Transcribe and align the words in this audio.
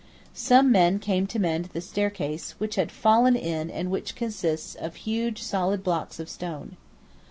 Some 0.33 0.71
men 0.71 0.97
came 0.97 1.27
to 1.27 1.37
mend 1.37 1.65
the 1.65 1.79
staircase, 1.79 2.55
which 2.57 2.73
had 2.75 2.91
fallen 2.91 3.35
in 3.35 3.69
and 3.69 3.91
which 3.91 4.15
consists 4.15 4.73
of 4.73 4.95
huge 4.95 5.43
solid 5.43 5.83
blocks 5.83 6.19
of 6.19 6.27
stone. 6.27 6.75